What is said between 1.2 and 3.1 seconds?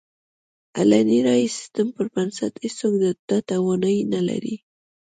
رایې سیستم پر بنسټ هېڅوک